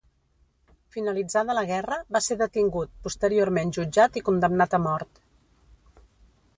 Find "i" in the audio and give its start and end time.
4.23-4.25